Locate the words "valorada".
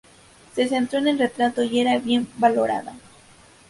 2.39-2.95